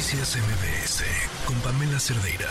[0.00, 1.04] Noticias MBS
[1.46, 2.48] con Pamela Cerdeira.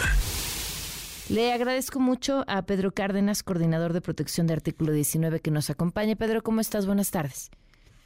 [1.33, 6.15] Le agradezco mucho a Pedro Cárdenas, coordinador de protección de artículo 19, que nos acompañe.
[6.15, 6.85] Pedro, ¿cómo estás?
[6.85, 7.49] Buenas tardes.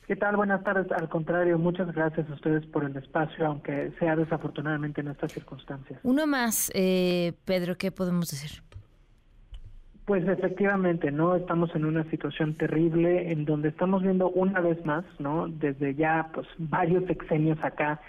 [0.07, 0.37] ¿Qué tal?
[0.37, 0.89] Buenas tardes.
[0.93, 5.99] Al contrario, muchas gracias a ustedes por el espacio, aunque sea desafortunadamente en estas circunstancias.
[6.03, 8.63] Uno más, eh, Pedro, ¿qué podemos decir?
[10.05, 11.35] Pues efectivamente, ¿no?
[11.35, 15.49] Estamos en una situación terrible en donde estamos viendo una vez más, ¿no?
[15.49, 17.99] Desde ya, pues, varios sexenios acá,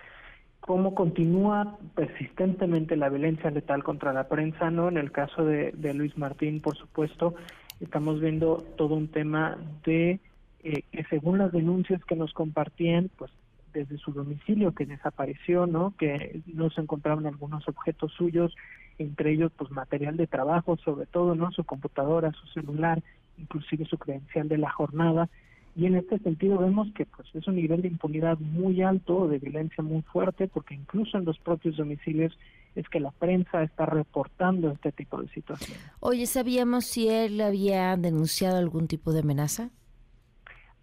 [0.66, 4.88] cómo continúa persistentemente la violencia letal contra la prensa, ¿no?
[4.88, 7.34] En el caso de, Luis Martín, por supuesto,
[7.80, 10.20] estamos viendo todo un tema de
[10.62, 13.30] eh, que según las denuncias que nos compartían, pues
[13.74, 15.92] desde su domicilio que desapareció, ¿no?
[15.98, 18.54] Que no se encontraban algunos objetos suyos
[18.98, 21.50] entre ellos pues material de trabajo, sobre todo, ¿no?
[21.52, 23.02] Su computadora, su celular,
[23.36, 25.28] inclusive su credencial de la jornada.
[25.76, 29.38] Y en este sentido vemos que pues es un nivel de impunidad muy alto, de
[29.38, 32.36] violencia muy fuerte, porque incluso en los propios domicilios
[32.76, 35.82] es que la prensa está reportando este tipo de situaciones.
[36.00, 39.70] Oye, ¿sabíamos si él había denunciado algún tipo de amenaza?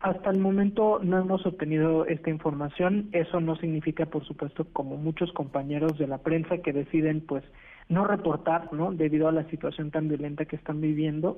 [0.01, 3.09] Hasta el momento no hemos obtenido esta información.
[3.11, 7.43] Eso no significa, por supuesto, como muchos compañeros de la prensa que deciden, pues,
[7.87, 8.91] no reportar, ¿no?
[8.91, 11.37] Debido a la situación tan violenta que están viviendo.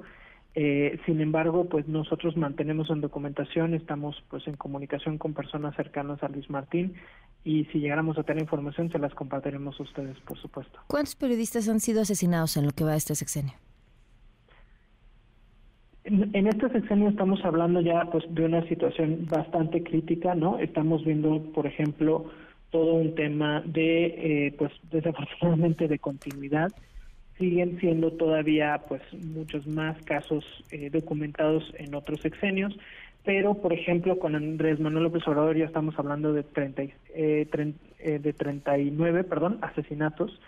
[0.56, 6.22] Eh, sin embargo, pues nosotros mantenemos en documentación, estamos pues en comunicación con personas cercanas
[6.22, 6.94] a Luis Martín
[7.44, 10.80] y si llegáramos a tener información se las compartiremos a ustedes, por supuesto.
[10.88, 13.54] ¿Cuántos periodistas han sido asesinados en lo que va este sexenio?
[16.06, 20.59] En, este sexenio estamos hablando ya pues de una situación bastante crítica, ¿no?
[20.59, 22.26] Estamos viendo, por ejemplo,
[22.72, 26.72] todo un tema de, eh, pues desafortunadamente, de continuidad.
[27.38, 32.78] Siguen siendo todavía, pues, muchos más casos eh, documentados en otros sexenios,
[33.23, 37.48] pero, por ejemplo, con Andrés Manuel López Obrador ya estamos hablando de, 30, eh,
[38.00, 40.40] eh, de 39 perdón, asesinatos,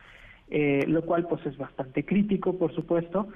[0.50, 3.27] lo cual, pues, es bastante crítico, por supuesto.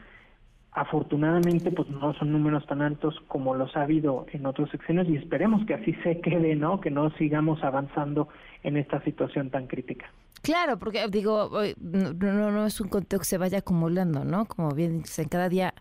[0.71, 5.15] Afortunadamente, pues no son números tan altos como los ha habido en otros sexenios y
[5.15, 6.79] esperemos que así se quede, ¿no?
[6.79, 8.29] Que no sigamos avanzando
[8.61, 10.11] en esta situación tan crítica.
[10.41, 14.45] Claro, porque digo, no, no, es un conteo que se vaya acumulando, ¿no?
[14.45, 15.73] Como bien dicen, cada día,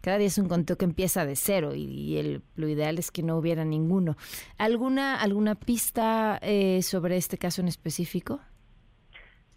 [0.00, 3.22] cada día es un conteo que empieza de cero y, el, lo ideal es que
[3.22, 4.16] no hubiera ninguno.
[4.58, 8.40] ¿Alguna, alguna pista eh, sobre este caso en específico?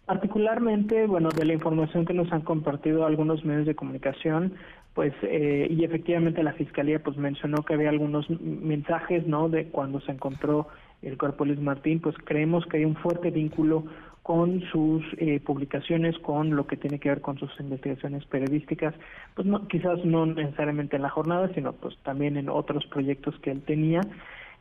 [0.08, 4.54] Particularmente, bueno, de la información que nos han compartido algunos medios de comunicación,
[4.94, 9.50] pues eh, y efectivamente la fiscalía pues mencionó que había algunos mensajes, ¿no?
[9.50, 10.68] De cuando se encontró
[11.02, 13.84] el cuerpo de Luis Martín, pues creemos que hay un fuerte vínculo
[14.22, 18.94] con sus eh, publicaciones, con lo que tiene que ver con sus investigaciones periodísticas,
[19.34, 23.50] pues no, quizás no necesariamente en la jornada, sino pues también en otros proyectos que
[23.50, 24.00] él tenía.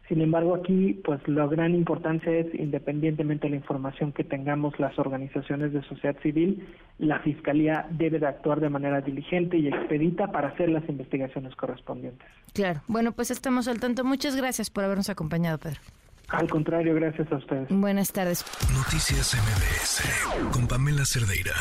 [0.08, 4.98] Sin embargo, aquí, pues la gran importancia es, independientemente de la información que tengamos las
[4.98, 6.66] organizaciones de sociedad civil,
[6.98, 12.28] la Fiscalía debe de actuar de manera diligente y expedita para hacer las investigaciones correspondientes.
[12.54, 12.82] Claro.
[12.88, 14.06] Bueno, pues estamos al tanto.
[14.06, 15.82] Muchas gracias por habernos acompañado, Pedro.
[16.30, 17.68] Al contrario, gracias a ustedes.
[17.70, 18.46] Buenas tardes.
[18.74, 21.54] Noticias MBS con Pamela Cerdeira.